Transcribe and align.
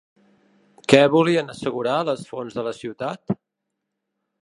Què 0.93 1.01
volien 1.17 1.55
assegurar 1.55 1.99
les 2.09 2.25
fonts 2.33 2.61
de 2.61 2.67
la 2.71 2.77
ciutat? 2.83 3.39